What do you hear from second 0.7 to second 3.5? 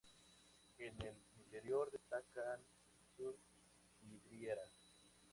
En el interior destacan sus